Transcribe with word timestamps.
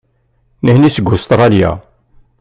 Nitni 0.63 0.89
seg 0.95 1.05
Ustṛalya. 1.15 1.71